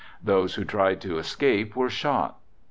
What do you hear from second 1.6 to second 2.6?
were shot.